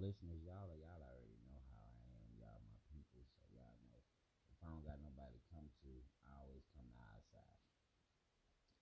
listeners, 0.00 0.40
y'all 0.48 0.72
y'all 0.80 1.04
already 1.04 1.36
know 1.44 1.60
how 1.76 1.84
I 1.84 2.00
am. 2.08 2.32
Y'all 2.40 2.64
my 2.64 2.80
people, 2.88 3.20
so 3.36 3.44
y'all 3.52 3.76
know 3.84 4.00
if 4.48 4.56
I 4.64 4.72
don't 4.72 4.80
got 4.80 4.96
nobody 5.04 5.36
to 5.36 5.44
come 5.52 5.68
to, 5.84 5.92
I 6.24 6.40
always 6.40 6.64
come 6.72 6.88
to 6.88 7.00
our 7.04 7.20
side. 7.28 7.60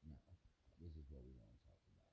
Now, 0.07 0.15
this 0.79 0.95
is 0.95 1.11
what 1.11 1.27
we 1.27 1.35
want 1.35 1.51
to 1.51 1.61
talk 1.67 1.83
about. 1.91 2.07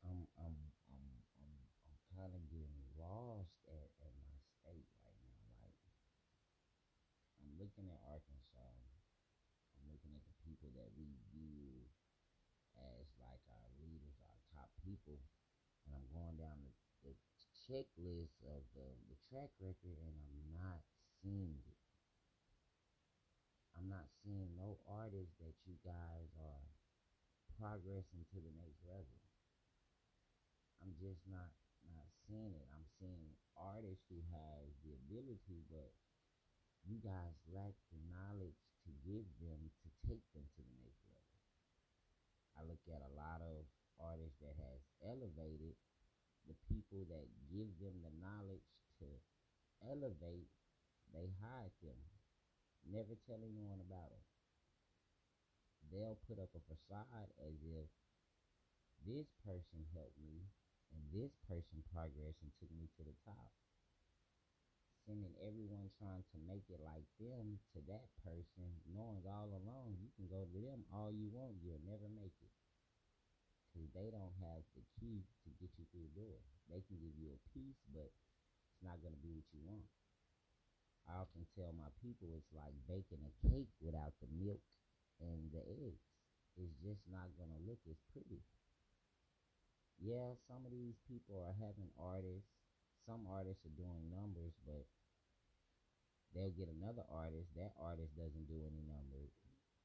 I'm 0.00 0.20
I'm 0.40 0.56
I'm 0.88 1.12
I'm 1.44 1.56
I'm 1.84 1.96
kind 2.16 2.32
of 2.32 2.40
getting 2.48 2.88
lost 2.96 3.52
at, 3.68 3.92
at 4.00 4.16
my 4.24 4.40
state 4.64 4.88
right 5.04 5.20
now. 5.28 5.44
Like 5.60 5.76
I'm 7.44 7.52
looking 7.60 7.92
at 7.92 8.00
Arkansas. 8.08 8.80
I'm 9.76 9.92
looking 9.92 10.16
at 10.16 10.24
the 10.24 10.36
people 10.40 10.72
that 10.72 10.88
we 10.96 11.20
view 11.36 11.84
as 12.80 13.12
like 13.20 13.44
our 13.52 13.68
leaders, 13.76 14.16
our 14.24 14.40
top 14.56 14.72
people, 14.80 15.20
and 15.84 15.92
I'm 15.92 16.08
going 16.12 16.36
down 16.40 16.64
the, 16.64 16.72
the 17.04 17.12
checklist 17.70 18.34
of 18.50 18.66
the, 18.74 18.88
the 19.06 19.18
track 19.30 19.54
record, 19.62 19.94
and 20.02 20.16
I'm 20.26 20.42
not 20.58 20.82
seeing 21.22 21.54
it. 21.54 21.78
I'm 23.78 23.86
not 23.86 24.10
seeing 24.26 24.58
no 24.58 24.82
artists 24.90 25.38
that 25.38 25.54
you 25.62 25.78
guys 25.86 26.34
are 26.34 26.66
progressing 27.54 28.26
to 28.34 28.42
the 28.42 28.50
next 28.58 28.82
level. 28.82 29.22
I'm 30.82 30.98
just 30.98 31.22
not 31.30 31.54
not 31.94 32.10
seeing 32.26 32.58
it. 32.58 32.66
I'm 32.74 32.90
seeing 32.98 33.38
artists 33.54 34.02
who 34.10 34.18
have 34.34 34.66
the 34.82 34.98
ability, 35.06 35.62
but 35.70 35.94
you 36.82 36.98
guys 36.98 37.38
lack 37.54 37.78
the 37.94 38.02
knowledge 38.10 38.58
to 38.82 38.90
give 39.06 39.24
them 39.38 39.70
to 39.86 39.88
take 40.10 40.26
them 40.34 40.42
to 40.42 40.60
the 40.60 40.76
next 40.82 41.06
level. 41.06 41.38
I 42.58 42.60
look 42.66 42.82
at 42.90 43.06
a 43.06 43.14
lot 43.14 43.40
of 43.46 43.62
artists 44.02 44.42
that 44.42 44.58
has 44.58 44.80
elevated 45.06 45.78
the 46.48 46.56
people 46.68 47.04
that 47.08 47.26
give 47.50 47.68
them 47.80 48.00
the 48.00 48.14
knowledge 48.20 48.66
to 49.00 49.08
elevate, 49.84 50.50
they 51.12 51.32
hide 51.40 51.74
them. 51.82 51.98
Never 52.86 53.18
tell 53.28 53.40
anyone 53.44 53.82
about 53.82 54.12
them. 54.12 54.24
They'll 55.90 56.20
put 56.28 56.38
up 56.38 56.54
a 56.54 56.62
facade 56.70 57.30
as 57.42 57.56
if 57.66 57.88
this 59.04 59.28
person 59.42 59.84
helped 59.96 60.20
me 60.20 60.46
and 60.92 61.02
this 61.10 61.32
person 61.48 61.82
progressed 61.90 62.42
and 62.44 62.52
took 62.60 62.70
me 62.72 62.86
to 62.98 63.02
the 63.02 63.16
top. 63.26 63.50
Sending 65.08 65.34
everyone 65.42 65.90
trying 65.96 66.22
to 66.30 66.38
make 66.46 66.68
it 66.68 66.78
like 66.84 67.08
them 67.18 67.58
to 67.74 67.80
that 67.88 68.12
person, 68.22 68.68
knowing 68.86 69.24
all 69.26 69.50
along 69.50 69.96
you 69.98 70.12
can 70.14 70.28
go 70.28 70.44
to 70.44 70.60
them 70.60 70.86
all 70.92 71.10
you 71.10 71.32
want, 71.32 71.58
you'll 71.58 71.82
never 71.82 72.06
make 72.06 72.36
it 72.44 72.52
because 73.70 73.86
they 73.94 74.10
don't 74.10 74.34
have 74.42 74.66
the 74.74 74.82
key 74.98 75.22
to 75.46 75.48
get 75.62 75.70
you 75.78 75.86
through 75.94 76.02
the 76.10 76.18
door. 76.18 76.42
They 76.66 76.82
can 76.90 76.98
give 76.98 77.14
you 77.14 77.30
a 77.30 77.40
piece, 77.54 77.78
but 77.94 78.10
it's 78.10 78.82
not 78.82 78.98
going 78.98 79.14
to 79.14 79.22
be 79.22 79.30
what 79.30 79.46
you 79.54 79.62
want. 79.62 79.86
I 81.06 81.22
often 81.22 81.46
tell 81.54 81.70
my 81.74 81.90
people 82.02 82.34
it's 82.34 82.50
like 82.50 82.74
baking 82.90 83.22
a 83.22 83.34
cake 83.46 83.70
without 83.78 84.14
the 84.18 84.30
milk 84.30 84.62
and 85.22 85.50
the 85.54 85.62
eggs. 85.86 86.02
It's 86.58 86.74
just 86.82 87.02
not 87.06 87.30
going 87.38 87.50
to 87.54 87.62
look 87.62 87.80
as 87.86 87.98
pretty. 88.10 88.42
Yeah, 90.02 90.34
some 90.50 90.66
of 90.66 90.74
these 90.74 90.98
people 91.06 91.38
are 91.38 91.54
having 91.62 91.94
artists. 91.94 92.50
Some 93.06 93.26
artists 93.30 93.62
are 93.64 93.80
doing 93.80 94.10
numbers, 94.10 94.54
but 94.66 94.84
they'll 96.34 96.54
get 96.54 96.68
another 96.68 97.06
artist. 97.10 97.54
That 97.54 97.74
artist 97.78 98.12
doesn't 98.18 98.50
do 98.50 98.60
any 98.66 98.82
numbers. 98.82 99.30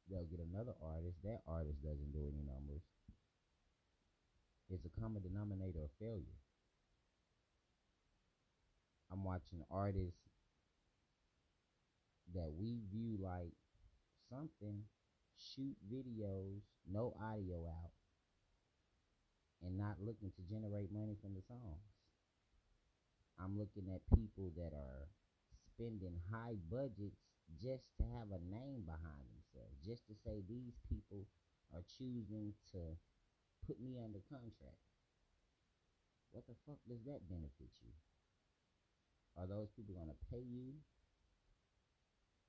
They'll 0.10 0.30
get 0.30 0.44
another 0.44 0.78
artist. 0.84 1.18
That 1.26 1.42
artist 1.48 1.82
doesn't 1.82 2.14
do 2.14 2.28
any 2.28 2.44
numbers 2.46 2.86
is 4.72 4.86
a 4.86 5.02
common 5.02 5.22
denominator 5.22 5.84
of 5.84 5.92
failure. 6.00 6.40
I'm 9.12 9.24
watching 9.24 9.62
artists 9.70 10.26
that 12.34 12.50
we 12.52 12.80
view 12.92 13.18
like 13.22 13.54
something 14.30 14.82
shoot 15.38 15.76
videos, 15.86 16.62
no 16.90 17.14
audio 17.22 17.68
out, 17.68 17.94
and 19.64 19.78
not 19.78 20.02
looking 20.02 20.32
to 20.36 20.42
generate 20.50 20.92
money 20.92 21.16
from 21.22 21.36
the 21.36 21.44
songs. 21.48 21.86
I'm 23.40 23.58
looking 23.58 23.92
at 23.94 24.02
people 24.16 24.52
that 24.56 24.74
are 24.74 25.08
spending 25.76 26.18
high 26.32 26.56
budgets 26.72 27.20
just 27.62 27.86
to 28.00 28.04
have 28.18 28.32
a 28.32 28.42
name 28.50 28.88
behind 28.88 29.28
themselves, 29.30 29.76
just 29.86 30.08
to 30.08 30.16
say 30.26 30.42
these 30.48 30.80
people 30.90 31.28
are 31.74 31.84
choosing 31.98 32.54
to 32.72 32.98
put 33.66 33.82
me 33.82 33.98
under 33.98 34.22
contract. 34.30 34.82
What 36.32 36.46
the 36.46 36.58
fuck 36.66 36.80
does 36.86 37.02
that 37.10 37.26
benefit 37.26 37.74
you? 37.82 37.94
Are 39.36 39.50
those 39.50 39.68
people 39.76 39.98
going 39.98 40.14
to 40.14 40.22
pay 40.32 40.46
you? 40.46 40.80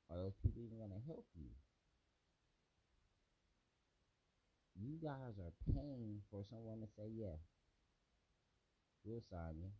Are 0.07 0.21
those 0.21 0.39
people 0.39 0.63
even 0.63 0.79
going 0.79 0.95
to 0.95 1.03
help 1.09 1.27
you? 1.35 1.51
You 4.77 5.01
guys 5.01 5.41
are 5.41 5.57
paying 5.67 6.21
for 6.31 6.45
someone 6.53 6.85
to 6.85 6.89
say, 6.95 7.09
yeah, 7.09 7.41
we'll 9.03 9.25
sign 9.33 9.57
you. 9.57 9.73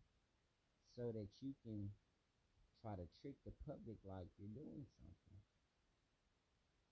So 0.97 1.13
that 1.13 1.29
you 1.39 1.53
can 1.61 1.93
try 2.81 2.97
to 2.97 3.05
trick 3.21 3.37
the 3.45 3.53
public 3.69 4.01
like 4.01 4.27
you're 4.41 4.57
doing 4.57 4.89
something. 4.97 5.37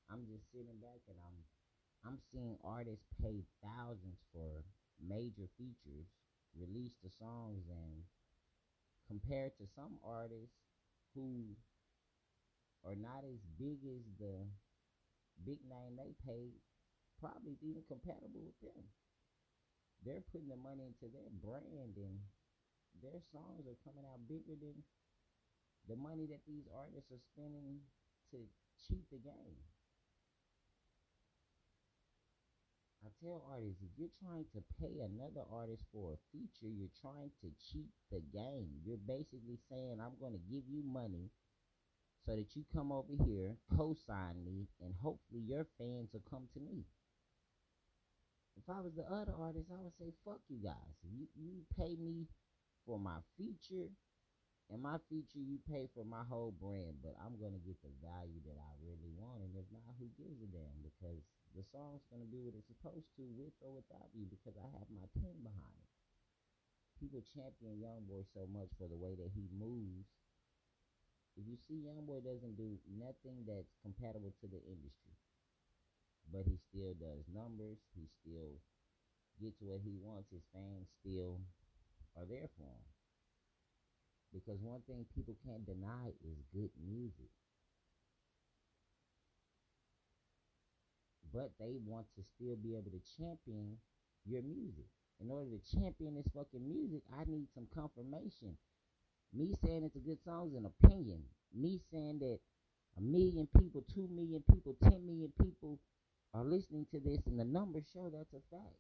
I'm 0.05 0.29
just 0.29 0.45
sitting 0.53 0.78
back 0.78 1.01
and 1.09 1.17
I'm 1.17 1.41
I'm 2.05 2.21
seeing 2.31 2.53
artists 2.61 3.09
pay 3.17 3.41
thousands 3.66 4.21
for 4.29 4.61
major 5.01 5.49
features, 5.57 6.05
release 6.53 6.93
the 7.01 7.09
songs, 7.09 7.66
and 7.66 8.05
compared 9.09 9.57
to 9.57 9.66
some 9.73 9.97
artists 10.05 10.61
who 11.17 11.57
are 12.85 12.93
not 12.93 13.25
as 13.25 13.41
big 13.57 13.81
as 13.89 14.05
the 14.21 14.45
big 15.41 15.57
name 15.66 15.97
they 15.97 16.13
paid, 16.21 16.53
probably 17.17 17.57
even 17.66 17.81
compatible 17.89 18.45
with 18.45 18.59
them. 18.61 18.85
They're 20.05 20.22
putting 20.29 20.53
the 20.53 20.61
money 20.61 20.85
into 20.85 21.09
their 21.09 21.33
brand 21.41 21.97
and 21.97 22.22
their 23.01 23.17
songs 23.33 23.66
are 23.66 23.81
coming 23.81 24.05
out 24.05 24.22
bigger 24.29 24.53
than 24.53 24.85
the 25.89 25.97
money 25.97 26.29
that 26.29 26.45
these 26.45 26.69
artists 26.69 27.09
are 27.09 27.25
spending 27.33 27.81
to 28.29 28.45
cheat 28.85 29.09
the 29.09 29.17
game. 29.17 29.57
I 33.05 33.05
tell 33.22 33.44
artists 33.52 33.81
if 33.81 33.92
you're 33.98 34.18
trying 34.22 34.46
to 34.53 34.62
pay 34.80 35.00
another 35.00 35.46
artist 35.52 35.84
for 35.92 36.14
a 36.14 36.24
feature, 36.31 36.72
you're 36.72 36.94
trying 37.02 37.31
to 37.42 37.50
cheat 37.58 37.92
the 38.12 38.22
game. 38.34 38.81
You're 38.84 39.02
basically 39.02 39.59
saying, 39.70 40.00
I'm 40.00 40.20
going 40.20 40.34
to 40.34 40.52
give 40.52 40.64
you 40.68 40.84
money 40.84 41.31
so 42.26 42.36
that 42.36 42.56
you 42.56 42.66
come 42.74 42.92
over 42.92 43.14
here, 43.26 43.53
co 43.78 43.94
sign 43.94 44.42
me, 44.44 44.68
and 44.81 44.94
hopefully 44.98 45.42
your 45.46 45.66
fans 45.78 46.09
will 46.12 46.26
come 46.30 46.50
to 46.53 46.59
me. 46.59 46.84
If 48.58 48.66
I 48.72 48.81
was 48.81 48.96
the 48.96 49.06
other 49.06 49.36
artist, 49.38 49.70
I 49.70 49.84
would 49.84 49.94
say, 50.00 50.16
fuck 50.24 50.40
you 50.47 50.58
guys. 50.64 50.96
You, 51.03 51.28
you 51.36 51.68
pay 51.78 51.96
me 52.00 52.26
for 52.88 52.97
my 52.97 53.20
feature, 53.38 53.92
and 54.72 54.82
my 54.82 54.97
feature 55.12 55.44
you 55.44 55.59
pay 55.70 55.86
for 55.94 56.06
my 56.08 56.26
whole 56.26 56.56
brand, 56.58 56.97
but 57.03 57.14
I'm 57.22 57.38
going 57.38 57.53
to 57.53 57.62
get 57.62 57.78
the 57.86 57.94
value 58.02 58.42
that 58.47 58.58
I 58.58 58.72
really 58.82 59.14
want. 59.14 59.46
And 59.46 59.53
if 59.53 59.68
not, 59.70 59.86
who 60.00 60.09
gives 60.18 60.42
a 60.42 60.50
damn? 60.50 60.82
Because 60.82 61.22
the 61.55 61.63
song's 61.71 62.03
gonna 62.11 62.27
do 62.27 62.43
what 62.43 62.53
it's 62.53 62.67
supposed 62.67 63.07
to 63.16 63.23
with 63.39 63.55
or 63.63 63.71
without 63.71 64.11
you 64.11 64.27
because 64.27 64.59
I 64.59 64.67
have 64.75 64.91
my 64.91 65.07
team 65.16 65.39
behind 65.39 65.79
it. 65.79 65.91
People 66.99 67.23
champion 67.23 67.79
Youngboy 67.79 68.27
so 68.35 68.47
much 68.51 68.71
for 68.75 68.88
the 68.91 68.99
way 68.99 69.16
that 69.16 69.31
he 69.31 69.47
moves. 69.55 70.07
If 71.35 71.47
you 71.47 71.55
see 71.67 71.83
Youngboy 71.88 72.23
doesn't 72.23 72.55
do 72.55 72.79
nothing 72.88 73.43
that's 73.47 73.71
compatible 73.83 74.31
to 74.43 74.47
the 74.47 74.59
industry, 74.67 75.16
but 76.31 76.47
he 76.47 76.55
still 76.71 76.95
does 76.95 77.23
numbers. 77.31 77.79
He 77.95 78.07
still 78.23 78.59
gets 79.39 79.59
what 79.59 79.83
he 79.83 79.95
wants. 79.99 80.31
His 80.31 80.43
fans 80.55 80.87
still 81.03 81.39
are 82.16 82.27
there 82.27 82.47
for 82.55 82.67
him. 82.67 82.87
Because 84.34 84.59
one 84.59 84.84
thing 84.87 85.05
people 85.16 85.35
can't 85.47 85.63
deny 85.67 86.11
is 86.23 86.40
good 86.51 86.72
music. 86.79 87.31
But 91.33 91.51
they 91.59 91.75
want 91.85 92.05
to 92.16 92.23
still 92.35 92.55
be 92.55 92.75
able 92.75 92.91
to 92.91 93.01
champion 93.17 93.77
your 94.25 94.41
music. 94.41 94.85
In 95.22 95.29
order 95.31 95.49
to 95.51 95.77
champion 95.77 96.16
this 96.16 96.27
fucking 96.35 96.67
music, 96.67 97.01
I 97.17 97.23
need 97.27 97.47
some 97.53 97.67
confirmation. 97.73 98.57
Me 99.33 99.53
saying 99.63 99.83
it's 99.83 99.95
a 99.95 99.99
good 99.99 100.19
song 100.23 100.49
is 100.49 100.57
an 100.57 100.66
opinion. 100.66 101.22
Me 101.53 101.79
saying 101.91 102.19
that 102.19 102.39
a 102.97 103.01
million 103.01 103.47
people, 103.59 103.83
two 103.93 104.09
million 104.13 104.43
people, 104.53 104.75
ten 104.83 105.05
million 105.05 105.31
people 105.41 105.79
are 106.33 106.43
listening 106.43 106.85
to 106.91 106.99
this, 106.99 107.19
and 107.27 107.39
the 107.39 107.45
numbers 107.45 107.83
show 107.93 108.09
that's 108.09 108.33
a 108.33 108.43
fact. 108.51 108.79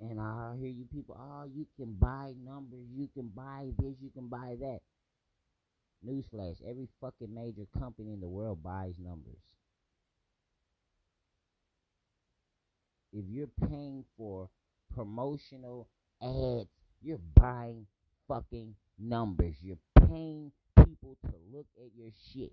And 0.00 0.20
I 0.20 0.54
hear 0.58 0.68
you 0.68 0.84
people, 0.92 1.16
oh, 1.18 1.44
you 1.44 1.66
can 1.76 1.94
buy 1.94 2.34
numbers, 2.44 2.86
you 2.94 3.08
can 3.14 3.28
buy 3.28 3.70
this, 3.78 3.94
you 4.02 4.10
can 4.10 4.28
buy 4.28 4.56
that. 4.60 4.80
Newsflash: 6.06 6.60
Every 6.68 6.88
fucking 7.00 7.32
major 7.32 7.66
company 7.78 8.12
in 8.12 8.20
the 8.20 8.28
world 8.28 8.62
buys 8.62 8.94
numbers. 8.98 9.40
If 13.14 13.24
you're 13.30 13.46
paying 13.68 14.04
for 14.18 14.48
promotional 14.94 15.88
ads, 16.22 16.68
You're 17.00 17.20
buying 17.36 17.86
fucking 18.28 18.74
numbers. 18.98 19.56
You're 19.62 19.76
paying 20.08 20.52
people 20.84 21.16
to 21.26 21.32
look 21.52 21.66
at 21.76 21.90
your 21.96 22.10
shit. 22.32 22.52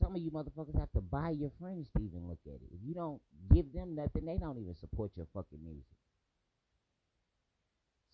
Some 0.00 0.14
of 0.14 0.22
you 0.22 0.30
motherfuckers 0.30 0.78
have 0.78 0.92
to 0.92 1.00
buy 1.00 1.30
your 1.30 1.50
friends 1.60 1.88
to 1.96 2.02
even 2.02 2.28
look 2.28 2.38
at 2.46 2.54
it. 2.54 2.68
If 2.72 2.80
you 2.86 2.94
don't 2.94 3.20
give 3.52 3.72
them 3.72 3.96
nothing, 3.96 4.26
they 4.26 4.38
don't 4.38 4.58
even 4.58 4.76
support 4.76 5.10
your 5.16 5.26
fucking 5.34 5.58
music. 5.64 5.84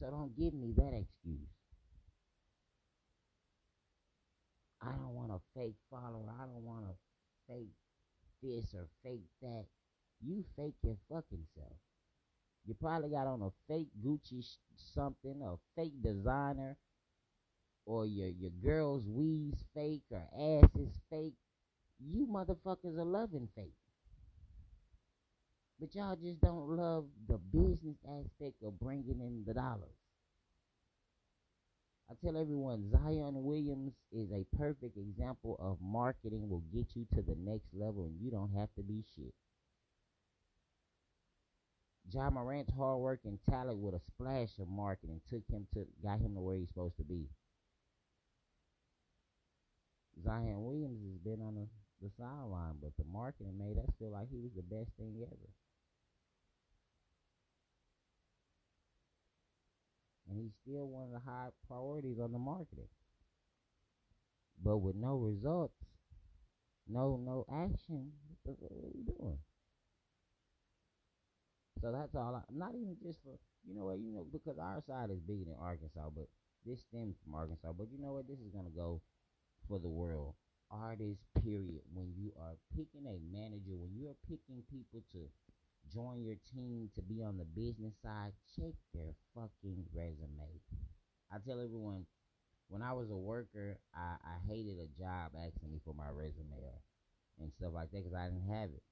So 0.01 0.11
don't 0.11 0.35
give 0.37 0.55
me 0.55 0.73
that 0.77 0.95
excuse. 0.95 1.49
I 4.83 4.93
don't 4.93 5.15
want 5.15 5.31
a 5.31 5.41
fake 5.59 5.77
follower. 5.91 6.33
I 6.41 6.45
don't 6.47 6.65
want 6.65 6.85
a 6.87 7.53
fake 7.53 7.73
this 8.45 8.75
or 8.75 8.87
fake 9.05 9.27
that. 9.43 9.67
You 10.23 10.45
fake 10.57 10.77
your 10.83 10.99
fucking 11.11 11.47
self. 11.57 11.79
You 12.67 12.75
probably 12.75 13.11
got 13.11 13.27
on 13.27 13.43
a 13.43 13.51
fake 13.69 13.89
Gucci 14.05 14.45
sh- 14.45 14.57
something, 14.95 15.43
a 15.43 15.57
fake 15.77 16.03
designer, 16.03 16.77
or 17.87 18.07
your 18.07 18.29
your 18.29 18.53
girl's 18.63 19.05
weave's 19.07 19.65
fake 19.75 20.03
or 20.11 20.23
ass 20.39 20.71
is 20.77 21.01
fake. 21.11 21.35
You 22.01 22.27
motherfuckers 22.27 22.99
are 22.99 23.05
loving 23.05 23.49
fake. 23.57 23.75
But 25.81 25.95
y'all 25.95 26.17
just 26.17 26.41
don't 26.41 26.69
love 26.77 27.07
the 27.29 27.39
business 27.39 27.99
aspect 28.09 28.63
of 28.65 28.79
bringing 28.81 29.21
in 29.21 29.45
the 29.47 29.55
dollars. 29.55 30.04
I 32.11 32.15
tell 32.23 32.37
everyone 32.37 32.91
Zion 32.91 33.45
Williams 33.45 33.95
is 34.13 34.31
a 34.31 34.45
perfect 34.57 34.97
example 34.99 35.57
of 35.59 35.79
marketing 35.81 36.49
will 36.49 36.63
get 36.73 36.95
you 36.95 37.07
to 37.15 37.23
the 37.23 37.37
next 37.39 37.69
level 37.73 38.05
and 38.05 38.21
you 38.21 38.31
don't 38.31 38.53
have 38.55 38.69
to 38.77 38.83
be 38.83 39.03
shit. 39.17 39.33
Ja 42.13 42.29
Morant's 42.29 42.73
hard 42.77 43.01
work 43.01 43.21
and 43.25 43.39
talent 43.49 43.79
with 43.79 43.95
a 43.95 44.01
splash 44.01 44.51
of 44.59 44.69
marketing 44.69 45.21
took 45.31 45.43
him 45.49 45.67
to 45.73 45.87
got 46.03 46.21
him 46.21 46.35
to 46.35 46.41
where 46.41 46.57
he's 46.57 46.69
supposed 46.69 46.99
to 46.99 47.05
be. 47.05 47.27
Zion 50.23 50.63
Williams 50.63 51.01
has 51.03 51.19
been 51.25 51.41
on 51.41 51.55
the, 51.55 51.67
the 52.03 52.11
sideline, 52.19 52.77
but 52.83 52.93
the 52.99 53.05
marketing 53.11 53.59
made 53.59 53.79
us 53.79 53.91
feel 53.99 54.13
like 54.13 54.29
he 54.31 54.39
was 54.39 54.53
the 54.55 54.63
best 54.63 54.91
thing 54.99 55.17
ever. 55.23 55.49
And 60.29 60.39
he's 60.41 60.53
still 60.63 60.89
one 60.89 61.05
of 61.05 61.13
the 61.13 61.31
high 61.31 61.49
priorities 61.69 62.19
on 62.19 62.33
the 62.33 62.39
marketing. 62.39 62.89
But 64.63 64.79
with 64.79 64.97
no 64.97 65.17
results, 65.17 65.75
no 66.89 67.17
no 67.17 67.45
action, 67.51 68.13
what, 68.45 68.57
are 68.71 68.91
we 68.95 69.03
doing? 69.03 69.39
So 71.81 71.93
that's 71.93 72.15
all. 72.15 72.35
I, 72.37 72.43
not 72.53 72.75
even 72.75 72.97
just 73.03 73.21
for 73.23 73.37
you 73.67 73.75
know 73.75 73.85
what 73.85 73.99
you 73.99 74.13
know 74.13 74.27
because 74.33 74.59
our 74.59 74.81
side 74.87 75.11
is 75.11 75.21
bigger 75.21 75.45
than 75.45 75.57
Arkansas, 75.61 76.09
but 76.15 76.29
this 76.65 76.81
stems 76.81 77.17
from 77.23 77.35
Arkansas. 77.35 77.73
But 77.77 77.93
you 77.93 78.01
know 78.01 78.15
what? 78.15 78.29
This 78.29 78.41
is 78.41 78.49
gonna 78.55 78.73
go 78.75 79.03
for 79.69 79.79
the 79.79 79.89
world. 79.89 80.35
Artists, 80.71 81.25
period. 81.43 81.85
When 81.93 82.13
you 82.17 82.33
are 82.41 82.57
picking 82.73 83.05
a 83.05 83.21
manager, 83.29 83.77
when 83.77 83.93
you 83.93 84.09
are 84.09 84.17
picking 84.29 84.65
people 84.71 85.05
to 85.13 85.29
join 85.93 86.23
your 86.23 86.37
team 86.55 86.91
to 86.95 87.03
be 87.03 87.23
on 87.23 87.37
the 87.37 87.45
business 87.45 87.95
side, 88.03 88.33
check 88.57 88.75
their 88.95 89.15
fucking 89.35 89.85
resume. 89.93 90.61
I 91.33 91.37
tell 91.47 91.61
everyone, 91.61 92.07
when 92.69 92.83
I 92.83 92.93
was 92.93 93.11
a 93.11 93.17
worker, 93.17 93.79
I, 93.95 94.17
I 94.25 94.37
hated 94.49 94.79
a 94.79 94.89
job 94.99 95.33
asking 95.37 95.71
me 95.71 95.81
for 95.85 95.95
my 95.95 96.09
resume 96.09 96.63
and 97.41 97.53
stuff 97.59 97.73
like 97.75 97.91
that 97.91 98.05
because 98.05 98.17
I 98.17 98.27
didn't 98.27 98.49
have 98.49 98.71
it. 98.71 98.83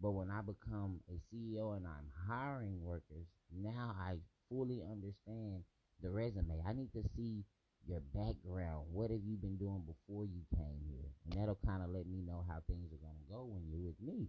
But 0.00 0.12
when 0.12 0.30
I 0.30 0.40
become 0.40 1.00
a 1.08 1.16
CEO 1.30 1.76
and 1.76 1.86
I'm 1.86 2.10
hiring 2.28 2.82
workers, 2.82 3.26
now 3.54 3.94
I 3.98 4.16
fully 4.48 4.82
understand 4.82 5.62
the 6.02 6.10
resume. 6.10 6.62
I 6.66 6.72
need 6.72 6.92
to 6.94 7.04
see 7.16 7.44
your 7.86 8.00
background. 8.14 8.86
What 8.90 9.10
have 9.10 9.22
you 9.24 9.36
been 9.36 9.56
doing 9.56 9.82
before 9.86 10.24
you 10.24 10.42
came 10.54 10.82
here? 10.90 11.10
And 11.24 11.40
that'll 11.40 11.58
kind 11.64 11.82
of 11.82 11.90
let 11.90 12.06
me 12.06 12.20
know 12.20 12.44
how 12.48 12.58
things 12.66 12.92
are 12.92 13.02
going 13.02 13.18
to 13.18 13.32
go 13.32 13.44
when 13.44 13.62
you're 13.68 13.78
with 13.78 14.00
me. 14.02 14.28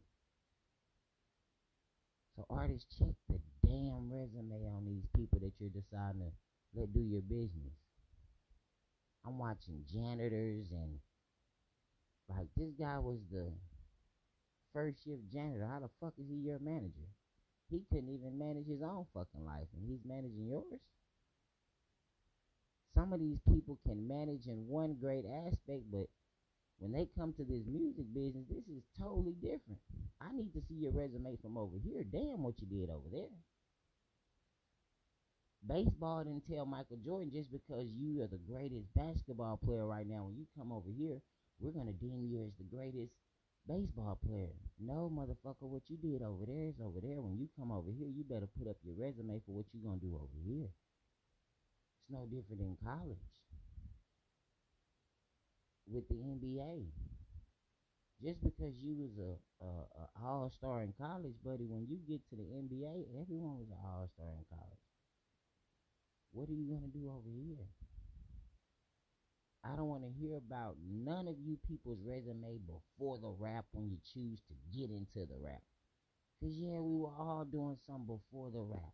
So 2.35 2.45
artists, 2.50 2.95
check 2.97 3.13
the 3.30 3.39
damn 3.65 4.12
resume 4.12 4.68
on 4.68 4.85
these 4.85 5.06
people 5.15 5.39
that 5.39 5.53
you're 5.59 5.69
deciding 5.69 6.21
to 6.21 6.31
let 6.75 6.94
do 6.94 7.01
your 7.01 7.21
business. 7.21 7.74
I'm 9.25 9.38
watching 9.38 9.85
janitors 9.91 10.68
and 10.71 11.00
like 12.30 12.47
this 12.57 12.71
guy 12.80 13.00
was 13.00 13.19
the 13.31 13.51
first 14.74 15.03
shift 15.03 15.30
janitor. 15.31 15.68
How 15.69 15.80
the 15.80 15.89
fuck 16.01 16.13
is 16.18 16.27
he 16.30 16.35
your 16.35 16.59
manager? 16.59 17.07
He 17.69 17.81
couldn't 17.91 18.09
even 18.09 18.38
manage 18.38 18.68
his 18.68 18.81
own 18.81 19.06
fucking 19.13 19.45
life, 19.45 19.68
and 19.75 19.88
he's 19.88 20.06
managing 20.06 20.47
yours. 20.47 20.81
Some 22.95 23.13
of 23.13 23.19
these 23.19 23.39
people 23.50 23.80
can 23.85 24.07
manage 24.07 24.47
in 24.47 24.68
one 24.68 24.95
great 25.00 25.25
aspect, 25.25 25.83
but 25.91 26.07
when 26.83 26.91
they 26.91 27.07
come 27.15 27.31
to 27.39 27.45
this 27.47 27.63
music 27.63 28.03
business, 28.13 28.44
this 28.51 28.68
is 28.68 28.83
totally 29.00 29.39
different. 29.39 29.80
I 30.19 30.35
need 30.35 30.51
to 30.51 30.59
see 30.68 30.83
your 30.83 30.91
resume 30.91 31.39
from 31.41 31.56
over 31.56 31.80
here. 31.80 32.03
Damn 32.03 32.44
what 32.44 32.59
you 32.59 32.68
did 32.68 32.91
over 32.91 33.07
there. 33.07 33.31
Baseball 35.63 36.27
didn't 36.27 36.44
tell 36.44 36.65
Michael 36.65 37.00
Jordan 37.00 37.31
just 37.31 37.56
because 37.56 37.88
you 37.95 38.21
are 38.21 38.27
the 38.27 38.44
greatest 38.51 38.83
basketball 39.00 39.56
player 39.63 39.88
right 39.88 40.03
now. 40.03 40.27
When 40.27 40.35
you 40.35 40.44
come 40.59 40.74
over 40.74 40.91
here, 40.91 41.24
we're 41.57 41.71
gonna 41.71 41.95
deem 41.95 42.27
you 42.27 42.44
as 42.44 42.51
the 42.59 42.68
greatest 42.68 43.15
baseball 43.65 44.19
player. 44.19 44.51
No, 44.75 45.07
motherfucker, 45.07 45.71
what 45.71 45.88
you 45.88 45.95
did 45.95 46.21
over 46.21 46.44
there 46.45 46.68
is 46.68 46.83
over 46.83 47.00
there. 47.00 47.21
When 47.21 47.39
you 47.39 47.47
come 47.57 47.71
over 47.71 47.91
here, 47.95 48.12
you 48.12 48.25
better 48.27 48.50
put 48.59 48.68
up 48.68 48.75
your 48.83 49.00
resume 49.00 49.39
for 49.45 49.56
what 49.56 49.71
you're 49.71 49.88
gonna 49.88 50.03
do 50.03 50.19
over 50.19 50.35
here. 50.44 50.68
It's 50.68 52.12
no 52.12 52.27
different 52.27 52.59
in 52.59 52.75
college 52.83 53.43
with 55.88 56.07
the 56.09 56.15
NBA. 56.15 56.88
Just 58.21 58.41
because 58.44 58.74
you 58.80 58.95
was 58.95 59.12
a, 59.19 59.65
a, 59.65 59.68
a 59.68 60.06
all 60.24 60.50
star 60.56 60.81
in 60.81 60.94
college, 60.97 61.35
buddy, 61.44 61.65
when 61.65 61.85
you 61.88 61.97
get 62.07 62.21
to 62.30 62.35
the 62.35 62.44
NBA, 62.44 63.19
everyone 63.19 63.57
was 63.57 63.68
an 63.69 63.77
all 63.83 64.09
star 64.13 64.27
in 64.31 64.45
college. 64.50 64.83
What 66.31 66.50
are 66.50 66.53
you 66.53 66.74
gonna 66.74 66.88
do 66.88 67.12
over 67.12 67.30
here? 67.30 67.68
I 69.63 69.75
don't 69.75 69.88
want 69.88 70.03
to 70.03 70.12
hear 70.12 70.35
about 70.35 70.75
none 70.83 71.27
of 71.27 71.35
you 71.39 71.57
people's 71.68 72.00
resume 72.03 72.59
before 72.68 73.18
the 73.18 73.31
rap 73.39 73.65
when 73.71 73.89
you 73.89 73.97
choose 74.13 74.41
to 74.47 74.77
get 74.77 74.89
into 74.89 75.25
the 75.25 75.39
rap. 75.39 75.62
Cause 76.41 76.51
yeah, 76.56 76.80
we 76.80 76.97
were 77.00 77.15
all 77.18 77.45
doing 77.50 77.77
something 77.88 78.19
before 78.19 78.51
the 78.51 78.59
rap. 78.59 78.91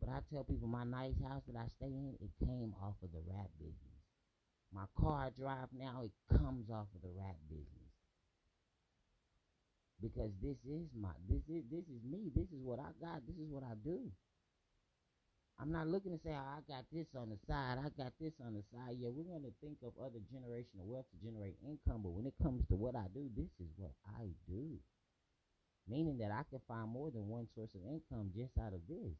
But 0.00 0.10
I 0.10 0.20
tell 0.30 0.44
people 0.44 0.68
my 0.68 0.84
nice 0.84 1.16
house 1.26 1.42
that 1.48 1.56
I 1.56 1.66
stay 1.76 1.88
in, 1.88 2.14
it 2.20 2.30
came 2.44 2.74
off 2.82 2.96
of 3.02 3.12
the 3.12 3.22
rap 3.26 3.48
business. 3.58 3.97
My 4.72 4.84
car 5.00 5.30
drive 5.38 5.68
now, 5.72 6.02
it 6.04 6.12
comes 6.36 6.70
off 6.70 6.88
of 6.94 7.02
the 7.02 7.10
rap 7.16 7.36
business. 7.48 7.88
Because 10.00 10.30
this 10.40 10.56
is 10.68 10.86
my 10.94 11.10
this 11.28 11.42
is 11.48 11.64
this 11.70 11.82
is 11.90 12.00
me. 12.06 12.30
This 12.34 12.46
is 12.54 12.62
what 12.62 12.78
I 12.78 12.94
got. 13.02 13.26
This 13.26 13.34
is 13.34 13.50
what 13.50 13.64
I 13.64 13.74
do. 13.82 14.06
I'm 15.58 15.72
not 15.72 15.88
looking 15.88 16.14
to 16.14 16.22
say 16.22 16.30
oh, 16.30 16.38
I 16.38 16.62
got 16.70 16.86
this 16.92 17.10
on 17.18 17.30
the 17.30 17.38
side, 17.50 17.82
I 17.82 17.90
got 17.98 18.14
this 18.20 18.32
on 18.46 18.54
the 18.54 18.62
side. 18.70 18.94
Yeah, 18.94 19.10
we're 19.10 19.26
gonna 19.26 19.50
think 19.58 19.82
of 19.82 19.90
other 19.98 20.22
generational 20.30 20.86
wealth 20.86 21.10
to 21.10 21.18
generate 21.18 21.58
income, 21.66 22.06
but 22.06 22.14
when 22.14 22.26
it 22.26 22.34
comes 22.40 22.62
to 22.70 22.76
what 22.76 22.94
I 22.94 23.10
do, 23.10 23.26
this 23.34 23.50
is 23.58 23.66
what 23.76 23.90
I 24.06 24.30
do. 24.46 24.78
Meaning 25.88 26.18
that 26.18 26.30
I 26.30 26.46
can 26.46 26.60
find 26.68 26.86
more 26.86 27.10
than 27.10 27.26
one 27.26 27.48
source 27.56 27.74
of 27.74 27.82
income 27.90 28.30
just 28.36 28.54
out 28.54 28.72
of 28.72 28.86
this. 28.86 29.18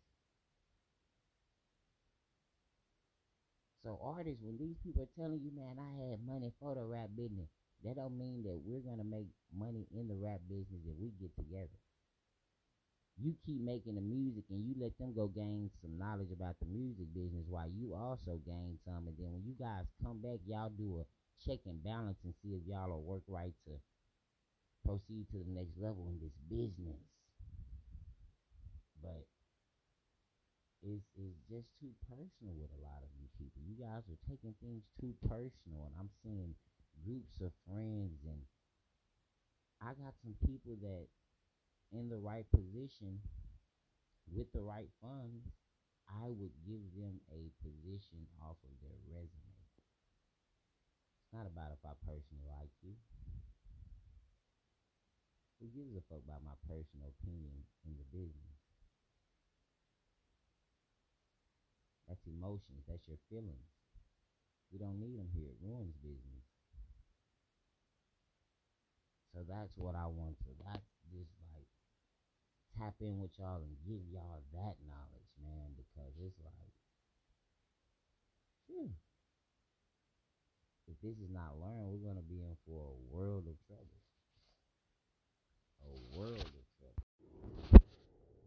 So 3.85 3.99
artists, 4.03 4.43
when 4.43 4.59
these 4.59 4.77
people 4.83 5.03
are 5.03 5.15
telling 5.19 5.41
you, 5.41 5.51
man, 5.55 5.79
I 5.79 6.11
have 6.11 6.19
money 6.27 6.53
for 6.61 6.75
the 6.75 6.83
rap 6.85 7.11
business, 7.17 7.49
that 7.85 7.97
don't 7.97 8.19
mean 8.19 8.43
that 8.43 8.59
we're 8.59 8.83
gonna 8.83 9.05
make 9.07 9.29
money 9.55 9.87
in 9.95 10.09
the 10.09 10.15
rap 10.15 10.41
business 10.49 10.83
if 10.85 10.97
we 10.99 11.13
get 11.21 11.35
together 11.37 11.79
you 13.21 13.35
keep 13.45 13.61
making 13.61 13.97
the 13.97 14.01
music 14.01 14.45
and 14.51 14.65
you 14.65 14.75
let 14.79 14.97
them 14.99 15.13
go 15.13 15.27
gain 15.27 15.71
some 15.83 15.99
knowledge 15.99 16.31
about 16.31 16.55
the 16.61 16.67
music 16.67 17.07
business 17.13 17.45
while 17.49 17.67
you 17.67 17.95
also 17.95 18.39
gain 18.47 18.79
some. 18.87 19.09
And 19.09 19.17
then 19.19 19.33
when 19.35 19.43
you 19.43 19.55
guys 19.59 19.91
come 20.03 20.23
back, 20.23 20.39
y'all 20.47 20.71
do 20.71 21.03
a 21.03 21.05
check 21.43 21.59
and 21.67 21.83
balance 21.83 22.19
and 22.25 22.33
see 22.43 22.55
if 22.55 22.63
y'all 22.67 22.91
will 22.91 23.03
work 23.03 23.23
right 23.27 23.55
to 23.67 23.75
proceed 24.87 25.27
to 25.35 25.43
the 25.43 25.51
next 25.51 25.75
level 25.77 26.07
in 26.07 26.23
this 26.23 26.35
business. 26.47 27.03
But 29.03 29.27
it's, 30.99 31.07
it's 31.15 31.39
just 31.47 31.71
too 31.79 31.95
personal 32.11 32.59
with 32.59 32.75
a 32.75 32.83
lot 32.83 33.07
of 33.07 33.11
you 33.15 33.31
people. 33.39 33.63
You 33.63 33.79
guys 33.79 34.03
are 34.11 34.19
taking 34.27 34.59
things 34.59 34.83
too 34.99 35.15
personal, 35.31 35.87
and 35.87 35.95
I'm 35.95 36.11
seeing 36.27 36.59
groups 37.07 37.39
of 37.39 37.55
friends, 37.63 38.19
and 38.27 38.43
I 39.79 39.95
got 39.95 40.19
some 40.19 40.35
people 40.43 40.75
that 40.83 41.07
in 41.95 42.11
the 42.11 42.19
right 42.19 42.45
position 42.51 43.23
with 44.27 44.51
the 44.51 44.61
right 44.61 44.91
funds, 44.99 45.47
I 46.11 46.35
would 46.35 46.53
give 46.67 46.83
them 46.99 47.23
a 47.31 47.55
position 47.63 48.27
off 48.43 48.59
of 48.67 48.75
their 48.83 48.99
resume. 49.07 49.55
It's 51.23 51.33
not 51.33 51.47
about 51.47 51.71
if 51.71 51.81
I 51.87 51.95
personally 52.03 52.45
like 52.45 52.75
you. 52.83 52.99
Who 55.63 55.71
gives 55.71 55.95
a 55.95 56.03
fuck 56.11 56.23
about 56.27 56.43
my 56.43 56.59
personal 56.67 57.15
opinion 57.15 57.67
in 57.87 57.95
the 57.99 58.09
business? 58.11 58.58
Emotions. 62.27 62.85
That's 62.89 63.07
your 63.09 63.21
feelings. 63.29 63.69
We 64.73 64.79
don't 64.79 65.01
need 65.01 65.17
them 65.17 65.33
here. 65.33 65.49
It 65.49 65.61
ruins 65.61 65.97
business. 66.01 66.45
So 69.33 69.45
that's 69.49 69.73
what 69.77 69.95
I 69.95 70.09
want 70.09 70.37
to. 70.45 70.51
That's 70.65 70.89
just 71.13 71.33
like 71.53 71.69
tap 72.77 72.95
in 73.01 73.21
with 73.21 73.33
y'all 73.39 73.63
and 73.63 73.77
give 73.85 74.05
y'all 74.11 74.43
that 74.53 74.77
knowledge, 74.85 75.33
man, 75.41 75.77
because 75.77 76.13
it's 76.21 76.39
like, 76.45 76.75
phew. 78.67 78.91
If 80.89 80.97
this 81.05 81.21
is 81.21 81.31
not 81.31 81.61
learned, 81.61 81.93
we're 81.93 82.09
gonna 82.09 82.25
be 82.25 82.41
in 82.41 82.57
for 82.65 82.81
a 82.81 82.97
world 83.13 83.45
of 83.47 83.57
trouble. 83.69 84.01
A 85.85 86.19
world. 86.19 86.58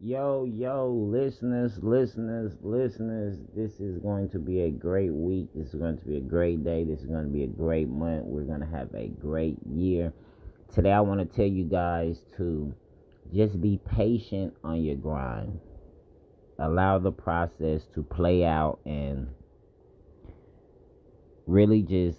Yo, 0.04 0.44
yo, 0.46 0.90
listeners, 0.90 1.78
listeners, 1.80 2.56
listeners, 2.60 3.38
this 3.54 3.78
is 3.78 3.98
going 3.98 4.28
to 4.28 4.40
be 4.40 4.62
a 4.62 4.70
great 4.72 5.12
week. 5.12 5.46
This 5.54 5.68
is 5.68 5.74
going 5.76 5.96
to 5.96 6.04
be 6.04 6.16
a 6.16 6.20
great 6.20 6.64
day. 6.64 6.82
This 6.82 6.98
is 7.02 7.06
going 7.06 7.22
to 7.22 7.30
be 7.30 7.44
a 7.44 7.46
great 7.46 7.88
month. 7.88 8.24
We're 8.24 8.42
going 8.42 8.58
to 8.58 8.66
have 8.66 8.92
a 8.96 9.06
great 9.06 9.58
year. 9.64 10.12
Today, 10.74 10.90
I 10.90 11.00
want 11.02 11.20
to 11.20 11.36
tell 11.36 11.46
you 11.46 11.62
guys 11.62 12.18
to 12.36 12.74
just 13.32 13.60
be 13.60 13.78
patient 13.96 14.54
on 14.64 14.82
your 14.82 14.96
grind. 14.96 15.60
Allow 16.58 16.98
the 16.98 17.12
process 17.12 17.82
to 17.94 18.02
play 18.02 18.44
out 18.44 18.80
and 18.84 19.28
really 21.46 21.82
just 21.82 22.18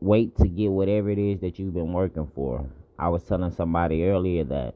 wait 0.00 0.36
to 0.36 0.46
get 0.46 0.68
whatever 0.70 1.08
it 1.08 1.18
is 1.18 1.40
that 1.40 1.58
you've 1.58 1.72
been 1.72 1.94
working 1.94 2.30
for. 2.34 2.68
I 2.98 3.08
was 3.08 3.22
telling 3.22 3.50
somebody 3.50 4.04
earlier 4.04 4.44
that 4.44 4.74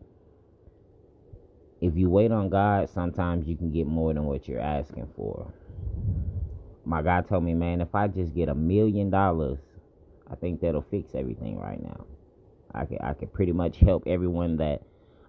if 1.85 1.99
you 1.99 2.09
wait 2.09 2.33
on 2.33 2.49
God, 2.49 2.89
sometimes 2.89 3.47
you 3.47 3.57
can 3.57 3.71
get 3.71 3.87
more 3.87 4.15
than 4.15 4.25
what 4.25 4.49
you're 4.49 4.59
asking 4.59 5.07
for. 5.15 5.53
My 6.87 7.03
God 7.03 7.29
told 7.29 7.45
me, 7.45 7.53
man, 7.53 7.83
if 7.83 7.95
I 7.95 8.09
just 8.09 8.35
get 8.35 8.49
a 8.49 8.55
million 8.55 9.11
dollars, 9.11 9.59
I 10.31 10.35
think 10.35 10.63
that'll 10.63 10.87
fix 10.91 11.15
everything 11.15 11.59
right 11.59 11.83
now. 11.83 12.07
I 12.73 12.87
could 12.87 13.03
I 13.03 13.13
could 13.13 13.35
pretty 13.35 13.53
much 13.53 13.77
help 13.77 14.05
everyone 14.07 14.57
that 14.57 14.81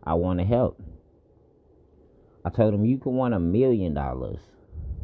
I 0.01 0.13
want 0.13 0.39
to 0.39 0.45
help. 0.45 0.81
I 2.45 2.49
told 2.51 2.73
him 2.73 2.85
you 2.85 2.99
could 2.99 3.11
want 3.11 3.33
a 3.33 3.39
million 3.39 3.93
dollars 3.93 4.39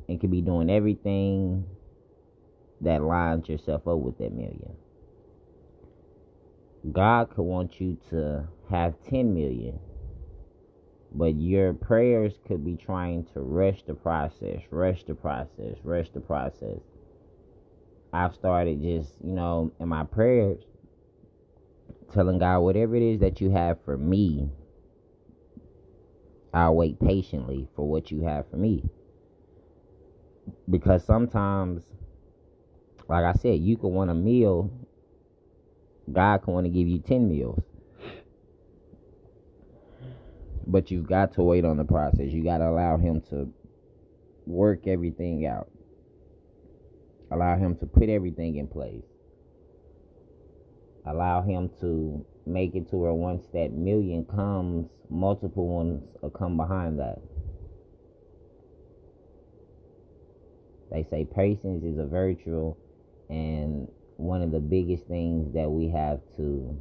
and 0.08 0.22
could 0.22 0.32
be 0.32 0.42
doing 0.42 0.70
everything 0.70 1.66
that 2.80 3.04
lines 3.04 3.50
yourself 3.50 3.90
up 3.90 3.98
with 3.98 4.18
that 4.20 4.32
million. 4.32 4.78
God 6.94 7.30
could 7.30 7.44
want 7.44 7.82
you 7.82 7.98
to 8.10 8.48
have 8.70 8.96
10 9.10 9.34
million 9.34 9.80
but 11.14 11.36
your 11.36 11.74
prayers 11.74 12.34
could 12.48 12.64
be 12.64 12.78
trying 12.78 13.26
to 13.34 13.42
rush 13.42 13.84
the 13.84 13.94
process, 13.94 14.62
rush 14.70 15.04
the 15.04 15.14
process, 15.14 15.76
rush 15.84 16.10
the 16.10 16.22
process. 16.22 16.80
I've 18.14 18.34
started 18.34 18.82
just, 18.82 19.12
you 19.24 19.34
know, 19.34 19.72
in 19.80 19.90
my 19.90 20.04
prayers, 20.04 20.64
telling 22.14 22.40
God, 22.40 22.60
whatever 22.60 22.96
it 22.96 23.04
is 23.04 23.20
that 23.20 23.42
you 23.42 23.52
have 23.52 23.78
for 23.84 23.98
me, 23.98 24.50
I'll 26.54 26.76
wait 26.76 27.00
patiently 27.00 27.68
for 27.76 27.88
what 27.88 28.12
you 28.12 28.24
have 28.24 28.50
for 28.50 28.58
me. 28.58 28.84
Because 30.70 31.06
sometimes, 31.06 31.84
like 33.08 33.24
I 33.24 33.34
said, 33.34 33.60
you 33.60 33.78
can 33.78 33.94
want 33.94 34.12
a 34.12 34.14
meal, 34.14 34.72
God 36.12 36.40
can 36.40 36.54
want 36.54 36.66
to 36.66 36.70
give 36.70 36.88
you 36.88 37.00
10 37.00 37.30
meals 37.30 37.64
but 40.72 40.90
you've 40.90 41.08
got 41.08 41.34
to 41.34 41.44
wait 41.44 41.66
on 41.66 41.78
the 41.78 41.84
process. 41.84 42.32
You 42.32 42.44
got 42.44 42.60
to 42.60 42.70
allow 42.70 42.98
him 42.98 43.22
to 43.30 43.52
work 44.46 44.88
everything 44.88 45.46
out. 45.46 45.70
Allow 47.30 47.58
him 47.58 47.76
to 47.78 47.86
put 47.86 48.10
everything 48.10 48.56
in 48.56 48.68
place. 48.68 49.04
Allow 51.06 51.42
him 51.42 51.70
to 51.82 52.26
make 52.46 52.76
it 52.76 52.90
to 52.90 52.96
where 52.96 53.14
once 53.14 53.46
that 53.54 53.74
million 53.74 54.26
comes, 54.26 54.88
multiple 55.10 55.68
ones 55.68 56.04
will 56.22 56.30
come 56.30 56.56
behind 56.58 57.00
that. 57.00 57.20
They 60.92 61.06
say 61.10 61.26
patience 61.26 61.84
is 61.84 61.98
a 61.98 62.06
virtue, 62.06 62.76
and 63.30 63.88
one 64.18 64.42
of 64.42 64.52
the 64.52 64.60
biggest 64.60 65.06
things 65.08 65.54
that 65.54 65.70
we 65.70 65.90
have 65.90 66.20
to 66.38 66.78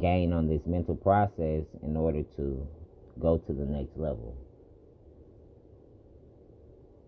gain 0.00 0.32
on 0.32 0.48
this 0.48 0.66
mental 0.66 0.96
process 0.96 1.64
in 1.82 1.96
order 1.96 2.22
to 2.36 2.66
go 3.18 3.38
to 3.38 3.52
the 3.52 3.64
next 3.64 3.96
level. 3.96 4.36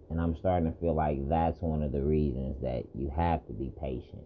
And 0.08 0.20
I'm 0.20 0.34
starting 0.36 0.72
to 0.72 0.78
feel 0.80 0.94
like 0.94 1.28
that's 1.28 1.60
one 1.60 1.82
of 1.82 1.92
the 1.92 2.02
reasons 2.02 2.60
that 2.62 2.84
you 2.94 3.12
have 3.14 3.46
to 3.46 3.52
be 3.52 3.70
patient. 3.80 4.24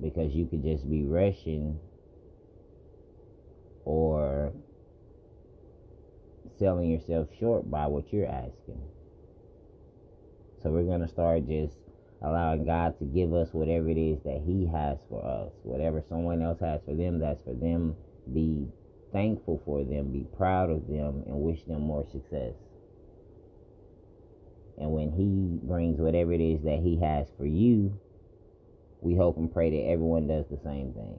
Because 0.00 0.32
you 0.32 0.46
could 0.46 0.62
just 0.62 0.88
be 0.88 1.04
rushing 1.04 1.78
or 3.84 4.52
selling 6.58 6.90
yourself 6.90 7.28
short 7.38 7.70
by 7.70 7.86
what 7.86 8.12
you're 8.12 8.26
asking. 8.26 8.80
So 10.62 10.70
we're 10.70 10.84
going 10.84 11.00
to 11.00 11.08
start 11.08 11.46
just 11.46 11.76
allowing 12.22 12.64
God 12.64 12.98
to 12.98 13.04
give 13.04 13.34
us 13.34 13.48
whatever 13.52 13.88
it 13.88 13.98
is 13.98 14.18
that 14.24 14.42
He 14.46 14.66
has 14.66 14.98
for 15.08 15.24
us. 15.24 15.52
Whatever 15.62 16.02
someone 16.08 16.40
else 16.40 16.60
has 16.60 16.80
for 16.84 16.94
them, 16.94 17.18
that's 17.18 17.42
for 17.42 17.54
them. 17.54 17.96
Be 18.32 18.68
thankful 19.12 19.60
for 19.64 19.84
them, 19.84 20.12
be 20.12 20.26
proud 20.36 20.70
of 20.70 20.86
them, 20.86 21.24
and 21.26 21.36
wish 21.36 21.62
them 21.64 21.82
more 21.82 22.06
success. 22.10 22.54
And 24.78 24.92
when 24.92 25.10
He 25.12 25.58
brings 25.66 25.98
whatever 25.98 26.32
it 26.32 26.40
is 26.40 26.62
that 26.62 26.80
He 26.80 26.98
has 27.00 27.26
for 27.36 27.46
you, 27.46 27.98
we 29.00 29.16
hope 29.16 29.36
and 29.36 29.52
pray 29.52 29.70
that 29.70 29.90
everyone 29.90 30.28
does 30.28 30.46
the 30.48 30.58
same 30.62 30.92
thing. 30.92 31.18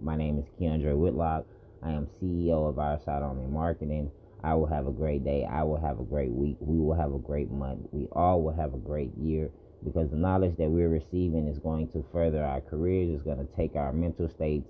My 0.00 0.16
name 0.16 0.38
is 0.38 0.46
Keandre 0.58 0.96
Whitlock. 0.96 1.44
I 1.82 1.90
am 1.90 2.08
CEO 2.20 2.68
of 2.68 2.78
Our 2.78 2.98
Side 3.04 3.22
Only 3.22 3.46
Marketing. 3.46 4.10
I 4.42 4.54
will 4.54 4.66
have 4.66 4.86
a 4.86 4.90
great 4.90 5.24
day. 5.24 5.44
I 5.44 5.62
will 5.62 5.80
have 5.80 6.00
a 6.00 6.04
great 6.04 6.30
week. 6.30 6.56
We 6.60 6.78
will 6.78 6.94
have 6.94 7.12
a 7.12 7.18
great 7.18 7.50
month. 7.50 7.86
We 7.92 8.06
all 8.12 8.42
will 8.42 8.54
have 8.54 8.74
a 8.74 8.78
great 8.78 9.16
year 9.16 9.50
because 9.84 10.10
the 10.10 10.16
knowledge 10.16 10.56
that 10.56 10.70
we're 10.70 10.88
receiving 10.88 11.46
is 11.46 11.58
going 11.58 11.88
to 11.88 12.04
further 12.10 12.42
our 12.42 12.60
careers, 12.60 13.10
is 13.10 13.22
going 13.22 13.38
to 13.38 13.56
take 13.56 13.76
our 13.76 13.92
mental 13.92 14.28
states 14.28 14.68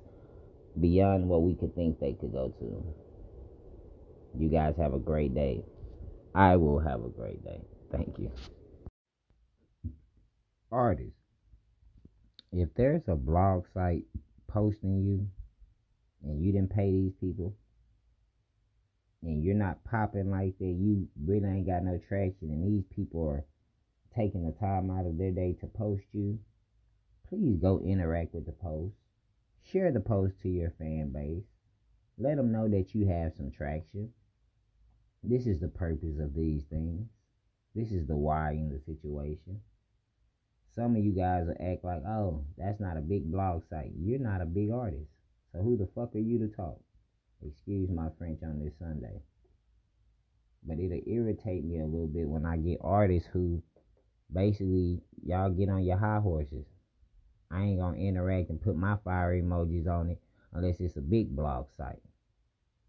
beyond 0.80 1.28
what 1.28 1.42
we 1.42 1.54
could 1.54 1.75
think 1.75 2.00
they 2.00 2.14
could 2.14 2.33
go 2.33 2.52
to. 2.59 2.85
You 4.37 4.49
guys 4.49 4.75
have 4.76 4.94
a 4.94 4.99
great 4.99 5.35
day. 5.35 5.64
I 6.35 6.56
will 6.56 6.80
have 6.80 7.04
a 7.04 7.09
great 7.09 7.44
day. 7.44 7.61
Thank 7.92 8.18
you. 8.18 8.33
Artists, 10.73 11.12
if 12.50 12.68
there's 12.75 13.02
a 13.06 13.14
blog 13.14 13.64
site 13.73 14.04
posting 14.49 15.04
you 15.04 15.28
and 16.25 16.42
you 16.42 16.50
didn't 16.52 16.75
pay 16.75 16.90
these 16.90 17.12
people 17.21 17.54
and 19.23 19.44
you're 19.44 19.54
not 19.54 19.85
popping 19.85 20.30
like 20.30 20.59
that, 20.59 20.64
you 20.64 21.09
really 21.25 21.49
ain't 21.49 21.66
got 21.66 21.85
no 21.85 22.00
traction, 22.09 22.50
and 22.50 22.66
these 22.66 22.85
people 22.94 23.28
are 23.28 23.44
taking 24.14 24.44
the 24.44 24.52
time 24.52 24.90
out 24.90 25.06
of 25.06 25.18
their 25.18 25.33
day 25.33 25.56
to 25.61 25.66
post 25.66 26.04
you, 26.12 26.38
please 27.28 27.56
go 27.56 27.80
interact 27.80 28.35
with 28.35 28.47
the 28.47 28.52
post. 28.52 28.94
Share 29.73 29.90
the 29.92 30.00
post 30.00 30.35
to 30.42 30.49
your 30.49 30.73
fan 30.78 31.11
base. 31.12 31.44
Let 32.18 32.37
them 32.37 32.52
know 32.52 32.68
that 32.68 32.94
you 32.94 33.06
have 33.06 33.33
some 33.37 33.50
traction. 33.50 34.11
This 35.23 35.47
is 35.47 35.59
the 35.59 35.68
purpose 35.68 36.18
of 36.21 36.35
these 36.35 36.64
things. 36.64 37.09
This 37.75 37.90
is 37.90 38.06
the 38.06 38.16
why 38.16 38.52
in 38.52 38.68
the 38.68 38.78
situation. 38.78 39.61
Some 40.75 40.97
of 40.97 41.04
you 41.04 41.12
guys 41.12 41.47
will 41.47 41.73
act 41.73 41.85
like, 41.85 42.02
oh, 42.06 42.44
that's 42.59 42.80
not 42.80 42.97
a 42.97 43.00
big 43.00 43.30
blog 43.30 43.62
site. 43.71 43.92
You're 43.99 44.18
not 44.18 44.42
a 44.42 44.47
big 44.47 44.71
artist. 44.71 45.09
So 45.52 45.62
who 45.62 45.76
the 45.76 45.88
fuck 45.94 46.14
are 46.14 46.18
you 46.18 46.38
to 46.40 46.49
talk? 46.49 46.80
Excuse 47.42 47.90
my 47.90 48.09
French 48.18 48.40
on 48.42 48.59
this 48.59 48.75
Sunday. 48.78 49.23
But 50.66 50.78
it'll 50.78 51.00
irritate 51.06 51.64
me 51.64 51.80
a 51.80 51.87
little 51.87 52.06
bit 52.06 52.28
when 52.28 52.44
I 52.44 52.56
get 52.56 52.78
artists 52.83 53.28
who 53.33 53.62
basically 54.33 55.00
y'all 55.25 55.50
get 55.50 55.69
on 55.69 55.85
your 55.85 55.97
high 55.97 56.21
horses. 56.21 56.66
I 57.50 57.62
ain't 57.62 57.81
gonna 57.81 57.99
interact 57.99 58.50
and 58.50 58.61
put 58.61 58.76
my 58.76 58.97
fire 59.04 59.40
emojis 59.40 59.87
on 59.87 60.11
it 60.11 60.21
unless 60.52 60.81
it's 60.81 60.97
a 60.97 61.00
big 61.00 61.35
blog 61.35 61.66
site. 61.76 62.02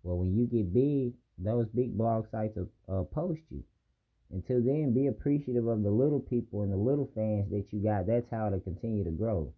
Well, 0.03 0.17
when 0.17 0.35
you 0.35 0.45
get 0.45 0.73
big, 0.73 1.13
those 1.37 1.67
big 1.67 1.97
blog 1.97 2.27
sites 2.31 2.55
will 2.55 2.69
uh, 2.87 3.03
post 3.03 3.41
you. 3.49 3.63
Until 4.31 4.61
then, 4.61 4.93
be 4.93 5.07
appreciative 5.07 5.67
of 5.67 5.83
the 5.83 5.91
little 5.91 6.19
people 6.19 6.63
and 6.63 6.71
the 6.71 6.77
little 6.77 7.09
fans 7.13 7.49
that 7.51 7.71
you 7.71 7.83
got. 7.83 8.07
That's 8.07 8.29
how 8.31 8.49
to 8.49 8.59
continue 8.59 9.03
to 9.03 9.11
grow. 9.11 9.53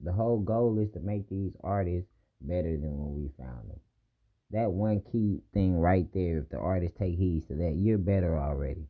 The 0.00 0.12
whole 0.12 0.38
goal 0.38 0.78
is 0.78 0.90
to 0.92 1.00
make 1.00 1.28
these 1.28 1.52
artists 1.64 2.10
better 2.40 2.76
than 2.76 2.98
when 2.98 3.14
we 3.14 3.30
found 3.38 3.70
them 3.70 3.80
that 4.50 4.70
one 4.70 5.00
key 5.12 5.42
thing 5.52 5.78
right 5.78 6.06
there, 6.14 6.38
if 6.38 6.48
the 6.48 6.58
artist 6.58 6.96
take 6.96 7.16
heed 7.16 7.46
to 7.48 7.54
that, 7.54 7.74
you're 7.76 7.98
better 7.98 8.38
already. 8.38 8.86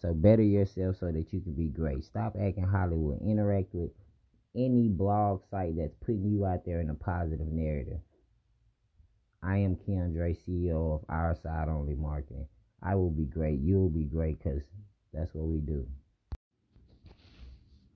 So 0.00 0.14
better 0.14 0.42
yourself 0.42 0.96
so 0.96 1.10
that 1.10 1.32
you 1.32 1.40
can 1.40 1.54
be 1.54 1.68
great. 1.68 2.04
Stop 2.04 2.36
acting 2.40 2.64
Hollywood. 2.64 3.20
Interact 3.20 3.74
with 3.74 3.90
any 4.56 4.88
blog 4.88 5.42
site 5.50 5.76
that's 5.76 5.94
putting 6.04 6.30
you 6.30 6.46
out 6.46 6.64
there 6.64 6.80
in 6.80 6.90
a 6.90 6.94
positive 6.94 7.46
narrative. 7.46 8.00
I 9.42 9.58
am 9.58 9.76
Keandre, 9.76 10.36
CEO 10.36 10.94
of 10.94 11.04
Our 11.08 11.36
Side 11.42 11.68
Only 11.68 11.94
Marketing. 11.94 12.46
I 12.82 12.94
will 12.94 13.10
be 13.10 13.24
great. 13.24 13.60
You'll 13.60 13.88
be 13.88 14.04
great 14.04 14.42
because 14.42 14.62
that's 15.12 15.32
what 15.32 15.46
we 15.46 15.60
do. 15.60 15.86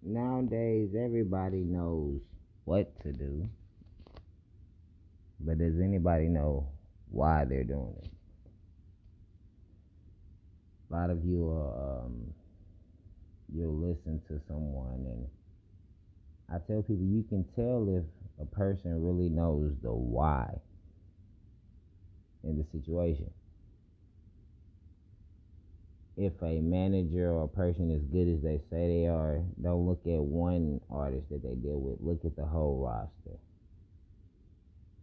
Nowadays, 0.03 0.91
everybody 0.99 1.63
knows 1.65 2.21
what 2.65 3.01
to 3.03 3.13
do, 3.13 3.49
but 5.45 5.59
does 5.59 5.81
anybody 5.81 6.27
know 6.27 6.69
why 7.11 7.45
they're 7.45 7.65
doing 7.65 7.95
it? 8.03 8.11
A 10.91 10.95
lot 10.95 11.11
of 11.11 11.25
you 11.25 11.49
are, 11.49 12.03
um, 12.05 12.33
you'll 13.55 13.77
listen 13.77 14.21
to 14.29 14.41
someone, 14.47 15.07
and 15.07 15.27
I 16.51 16.59
tell 16.67 16.83
people 16.83 17.05
you 17.05 17.25
can 17.29 17.45
tell 17.57 17.89
if 17.89 18.05
a 18.41 18.45
person 18.45 19.03
really 19.03 19.29
knows 19.29 19.73
the 19.83 19.93
why 19.93 20.55
in 22.45 22.59
the 22.59 22.65
situation. 22.79 23.31
If 26.17 26.35
a 26.43 26.61
manager 26.61 27.33
or 27.33 27.45
a 27.45 27.49
person 27.49 27.91
as 27.91 28.03
good 28.13 28.29
as 28.29 28.43
they 28.43 28.59
say 28.71 29.03
they 29.03 29.07
are, 29.07 29.41
don't 29.63 29.87
look 29.87 30.03
at 30.07 30.21
one 30.21 30.81
artist 30.91 31.31
that 31.31 31.43
they 31.43 31.55
deal 31.55 31.81
with. 31.81 31.99
Look 32.01 32.25
at 32.27 32.37
the 32.37 32.45
whole 32.45 32.85
roster. 32.85 33.39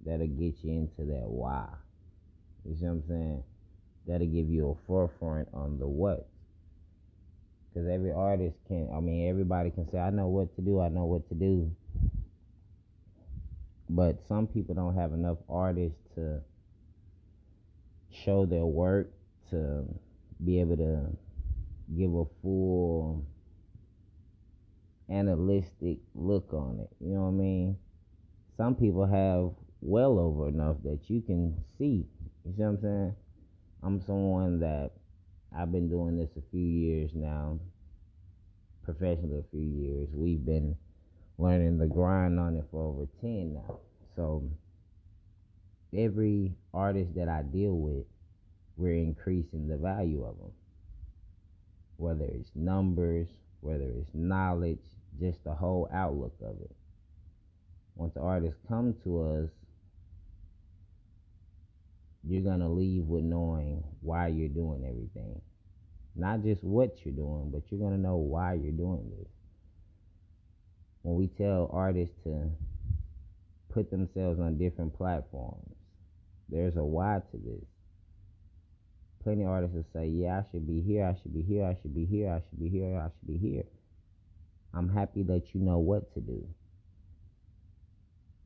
That'll 0.06 0.28
get 0.28 0.56
you 0.64 0.72
into 0.72 1.12
that 1.12 1.28
why. 1.28 1.68
You 2.66 2.76
see 2.76 2.86
what 2.86 2.92
I'm 2.92 3.04
saying? 3.08 3.44
That'll 4.08 4.28
give 4.28 4.50
you 4.50 4.70
a 4.70 4.88
forefront 4.88 5.48
on 5.54 5.78
the 5.80 5.88
what. 5.88 6.28
Because 7.74 7.88
every 7.90 8.12
artist 8.12 8.58
can, 8.68 8.90
I 8.96 9.00
mean, 9.00 9.30
everybody 9.30 9.70
can 9.70 9.90
say, 9.92 10.00
I 10.00 10.10
know 10.10 10.28
what 10.28 10.56
to 10.56 10.62
do, 10.62 10.80
I 10.82 10.90
know 10.90 11.06
what 11.06 11.28
to 11.30 11.36
do. 11.36 11.72
But 13.90 14.20
some 14.28 14.48
people 14.48 14.76
don't 14.76 14.96
have 14.96 15.14
enough 15.14 15.38
artists 15.50 16.00
to 16.16 16.42
show 18.12 18.46
their 18.46 18.66
work, 18.66 19.12
to 19.52 19.84
be 20.44 20.60
able 20.60 20.78
to 20.78 21.06
give 21.96 22.14
a 22.14 22.26
full 22.42 23.26
analytic 25.10 25.98
look 26.16 26.54
on 26.54 26.80
it. 26.80 26.90
You 27.00 27.16
know 27.16 27.22
what 27.24 27.30
I 27.30 27.32
mean? 27.32 27.78
Some 28.58 28.76
people 28.76 29.06
have 29.06 29.52
well 29.82 30.20
over 30.20 30.48
enough 30.48 30.78
that 30.84 31.00
you 31.08 31.22
can 31.22 31.56
see. 31.78 32.06
You 32.46 32.54
see 32.56 32.62
what 32.62 32.68
I'm 32.68 32.82
saying? 32.82 33.16
I'm 33.84 34.02
someone 34.02 34.60
that 34.60 34.92
I've 35.56 35.72
been 35.72 35.90
doing 35.90 36.18
this 36.18 36.30
a 36.38 36.42
few 36.52 36.66
years 36.66 37.12
now, 37.14 37.60
professionally 38.84 39.40
a 39.40 39.52
few 39.52 39.62
years. 39.62 40.10
We've 40.14 40.46
been 40.46 40.76
learning 41.38 41.78
the 41.78 41.88
grind 41.88 42.40
on 42.40 42.56
it 42.56 42.66
for 42.72 42.84
over 42.84 43.08
10 43.22 43.54
now. 43.54 43.80
So 44.16 44.44
every 45.98 46.54
artist 46.74 47.16
that 47.16 47.30
I 47.30 47.44
deal 47.44 47.78
with, 47.78 48.06
we're 48.76 48.96
increasing 48.96 49.68
the 49.68 49.78
value 49.78 50.24
of 50.26 50.38
them. 50.38 50.52
Whether 51.98 52.26
it's 52.26 52.52
numbers, 52.56 53.28
whether 53.62 53.84
it's 53.84 54.10
knowledge, 54.14 54.80
just 55.20 55.44
the 55.44 55.54
whole 55.54 55.90
outlook 55.94 56.36
of 56.42 56.62
it. 56.62 56.72
Once 57.96 58.14
the 58.14 58.22
artists 58.22 58.60
come 58.68 58.96
to 59.04 59.22
us, 59.22 59.50
you're 62.28 62.44
going 62.44 62.60
to 62.60 62.68
leave 62.68 63.06
with 63.06 63.24
knowing 63.24 63.84
why 64.02 64.28
you're 64.28 64.50
doing 64.50 64.86
everything. 64.88 65.42
Not 66.16 66.44
just 66.44 66.64
what 66.64 66.98
you're 67.04 67.14
doing, 67.14 67.50
but 67.52 67.64
you're 67.70 67.80
going 67.80 67.96
to 67.96 68.02
know 68.02 68.18
why 68.18 68.54
you're 68.54 68.72
doing 68.72 69.10
this. 69.18 69.28
When 71.02 71.16
we 71.16 71.28
tell 71.28 71.70
artists 71.72 72.16
to 72.26 72.50
put 73.70 73.90
themselves 73.90 74.40
on 74.40 74.58
different 74.58 74.98
platforms, 74.98 75.76
there's 76.50 76.76
a 76.76 76.84
why 76.84 77.22
to 77.32 77.38
this. 77.38 77.66
Plenty 79.24 79.44
of 79.44 79.50
artists 79.50 79.76
will 79.76 79.86
say, 79.94 80.08
Yeah, 80.08 80.40
I 80.40 80.52
should 80.52 80.68
be 80.68 80.82
here, 80.82 81.06
I 81.06 81.16
should 81.22 81.34
be 81.34 81.42
here, 81.42 81.66
I 81.66 81.78
should 81.82 81.96
be 81.96 82.06
here, 82.06 82.30
I 82.30 82.42
should 82.50 82.60
be 82.60 82.70
here, 82.70 82.98
I 82.98 83.10
should 83.10 83.28
be 83.28 83.38
here. 83.38 83.64
I'm 84.74 84.90
happy 84.90 85.24
that 85.24 85.54
you 85.54 85.62
know 85.62 85.80
what 85.80 86.14
to 86.14 86.20
do. 86.20 86.48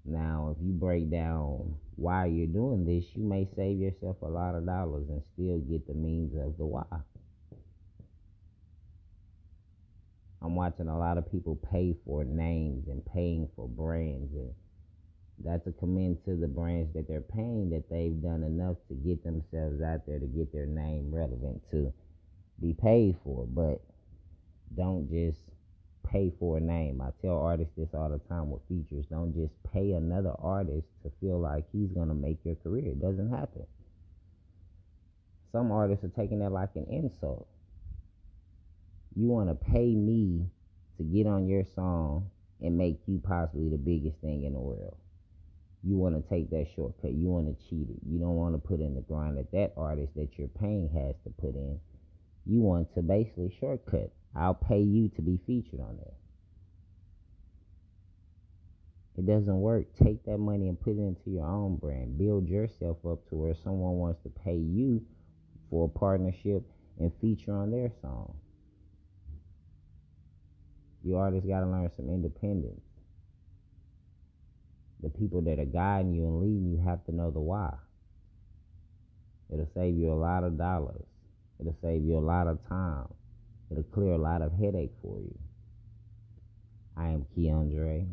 Now, 0.05 0.53
if 0.55 0.63
you 0.65 0.73
break 0.73 1.09
down 1.09 1.75
why 1.95 2.25
you're 2.25 2.47
doing 2.47 2.85
this, 2.85 3.05
you 3.15 3.23
may 3.23 3.47
save 3.55 3.79
yourself 3.79 4.17
a 4.21 4.27
lot 4.27 4.55
of 4.55 4.65
dollars 4.65 5.07
and 5.09 5.23
still 5.33 5.59
get 5.59 5.87
the 5.87 5.93
means 5.93 6.35
of 6.35 6.57
the 6.57 6.65
why. 6.65 6.83
I'm 10.41 10.55
watching 10.55 10.89
a 10.89 10.97
lot 10.99 11.17
of 11.17 11.31
people 11.31 11.55
pay 11.55 11.95
for 12.05 12.25
names 12.25 12.87
and 12.89 13.05
paying 13.05 13.47
for 13.55 13.67
brands 13.67 14.33
and 14.35 14.53
that's 15.43 15.65
a 15.67 15.71
commend 15.71 16.23
to 16.25 16.35
the 16.35 16.47
brands 16.47 16.93
that 16.93 17.07
they're 17.07 17.21
paying 17.21 17.69
that 17.71 17.89
they've 17.89 18.21
done 18.21 18.43
enough 18.43 18.77
to 18.89 18.93
get 18.93 19.23
themselves 19.23 19.81
out 19.81 20.05
there 20.05 20.19
to 20.19 20.25
get 20.27 20.51
their 20.53 20.65
name 20.65 21.13
relevant 21.13 21.61
to 21.71 21.91
be 22.61 22.73
paid 22.73 23.15
for 23.23 23.45
but 23.47 23.81
don't 24.75 25.09
just 25.09 25.39
pay 26.03 26.31
for 26.39 26.57
a 26.57 26.61
name. 26.61 27.01
I 27.01 27.09
tell 27.21 27.37
artists 27.39 27.73
this 27.77 27.89
all 27.93 28.09
the 28.09 28.19
time 28.29 28.51
with 28.51 28.61
features. 28.67 29.05
Don't 29.09 29.33
just 29.33 29.53
pay 29.71 29.91
another 29.91 30.33
artist 30.39 30.87
to 31.03 31.11
feel 31.19 31.39
like 31.39 31.65
he's 31.71 31.89
to 31.93 32.05
make 32.05 32.37
your 32.43 32.55
career. 32.55 32.91
It 32.91 33.01
doesn't 33.01 33.29
happen. 33.29 33.65
Some 35.51 35.71
artists 35.71 36.03
are 36.03 36.09
taking 36.09 36.39
that 36.39 36.51
like 36.51 36.75
an 36.75 36.87
insult. 36.89 37.47
You 39.15 39.27
want 39.27 39.49
to 39.49 39.55
pay 39.55 39.93
me 39.93 40.47
to 40.97 41.03
get 41.03 41.27
on 41.27 41.47
your 41.47 41.63
song 41.75 42.29
and 42.61 42.77
make 42.77 42.99
you 43.07 43.21
possibly 43.23 43.69
the 43.69 43.77
biggest 43.77 44.17
thing 44.21 44.43
in 44.43 44.53
the 44.53 44.59
world. 44.59 44.97
You 45.83 45.97
want 45.97 46.15
to 46.15 46.29
take 46.29 46.49
that 46.51 46.67
shortcut. 46.75 47.11
You 47.11 47.27
want 47.27 47.47
to 47.47 47.69
cheat 47.69 47.89
it. 47.89 47.99
You 48.09 48.17
don't 48.17 48.35
want 48.35 48.55
to 48.55 48.67
put 48.67 48.79
in 48.79 48.95
the 48.95 49.01
grind 49.01 49.37
that 49.37 49.51
that 49.51 49.73
artist 49.75 50.13
that 50.15 50.29
you're 50.37 50.47
paying 50.47 50.89
has 50.93 51.15
to 51.25 51.29
put 51.41 51.55
in. 51.55 51.79
You 52.45 52.61
want 52.61 52.93
to 52.95 53.01
basically 53.01 53.55
shortcut 53.59 54.11
I'll 54.35 54.53
pay 54.53 54.81
you 54.81 55.09
to 55.09 55.21
be 55.21 55.39
featured 55.45 55.79
on 55.79 55.97
there. 55.97 56.13
It 59.17 59.27
doesn't 59.27 59.61
work. 59.61 59.85
Take 60.03 60.25
that 60.25 60.39
money 60.39 60.67
and 60.67 60.79
put 60.79 60.93
it 60.93 60.99
into 60.99 61.29
your 61.29 61.45
own 61.45 61.75
brand. 61.75 62.17
Build 62.17 62.49
yourself 62.49 62.97
up 63.05 63.27
to 63.29 63.35
where 63.35 63.53
someone 63.63 63.97
wants 63.97 64.23
to 64.23 64.29
pay 64.29 64.55
you 64.55 65.05
for 65.69 65.85
a 65.85 65.99
partnership 65.99 66.63
and 66.99 67.11
feature 67.21 67.53
on 67.53 67.69
their 67.69 67.91
song. 68.01 68.35
You 71.03 71.17
artists 71.17 71.47
got 71.47 71.59
to 71.59 71.67
learn 71.67 71.91
some 71.95 72.09
independence. 72.09 72.81
The 75.01 75.09
people 75.09 75.41
that 75.41 75.59
are 75.59 75.65
guiding 75.65 76.13
you 76.13 76.23
and 76.23 76.39
leading 76.39 76.71
you 76.71 76.81
have 76.83 77.03
to 77.05 77.11
know 77.13 77.29
the 77.29 77.41
why. 77.41 77.75
It'll 79.51 79.69
save 79.75 79.95
you 79.97 80.11
a 80.11 80.15
lot 80.15 80.43
of 80.43 80.57
dollars. 80.57 81.05
It'll 81.59 81.75
save 81.81 82.03
you 82.03 82.17
a 82.17 82.19
lot 82.19 82.47
of 82.47 82.65
time. 82.67 83.09
It'll 83.73 83.83
clear 83.85 84.11
a 84.13 84.19
lot 84.19 84.43
of 84.43 84.53
headache 84.53 84.93
for 85.01 85.19
you. 85.19 85.35
I 86.95 87.07
am 87.07 87.25
Keandre. 87.35 88.07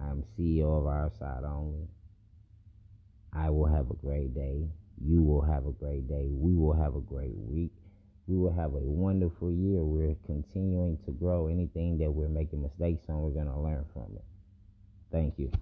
I 0.00 0.08
am 0.08 0.24
CEO 0.38 0.78
of 0.78 0.86
Our 0.86 1.10
Side 1.18 1.44
Only. 1.44 1.86
I 3.30 3.50
will 3.50 3.66
have 3.66 3.90
a 3.90 3.94
great 3.94 4.34
day. 4.34 4.70
You 5.04 5.22
will 5.22 5.42
have 5.42 5.66
a 5.66 5.72
great 5.72 6.08
day. 6.08 6.28
We 6.30 6.54
will 6.54 6.72
have 6.72 6.96
a 6.96 7.00
great 7.00 7.36
week. 7.36 7.72
We 8.26 8.38
will 8.38 8.54
have 8.54 8.72
a 8.72 8.78
wonderful 8.78 9.52
year. 9.52 9.84
We're 9.84 10.16
continuing 10.24 10.96
to 11.04 11.10
grow. 11.10 11.48
Anything 11.48 11.98
that 11.98 12.10
we're 12.10 12.30
making 12.30 12.62
mistakes 12.62 13.04
on, 13.10 13.20
we're 13.20 13.32
going 13.32 13.52
to 13.52 13.60
learn 13.60 13.84
from 13.92 14.16
it. 14.16 14.24
Thank 15.10 15.38
you. 15.38 15.52